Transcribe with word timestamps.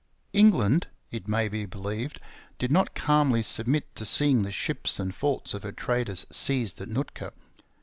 England, 0.33 0.87
it 1.11 1.27
may 1.27 1.47
be 1.47 1.63
believed, 1.67 2.19
did 2.57 2.71
not 2.71 2.95
calmly 2.95 3.43
submit 3.43 3.95
to 3.95 4.03
seeing 4.03 4.41
the 4.41 4.51
ships 4.51 4.99
and 4.99 5.13
forts 5.13 5.53
of 5.53 5.61
her 5.61 5.71
traders 5.71 6.25
seized 6.31 6.81
at 6.81 6.89
Nootka. 6.89 7.33